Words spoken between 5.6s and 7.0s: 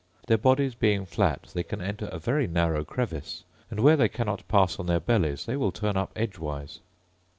turn up edgewise.